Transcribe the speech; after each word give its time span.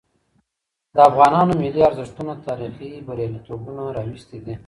د 0.95 0.97
افغانانو 1.09 1.53
ملي 1.61 1.81
ارزښتونه 1.89 2.33
تاريخي 2.47 2.89
برياليتوبونه 3.07 3.81
راوستي 3.97 4.39
دي. 4.45 4.53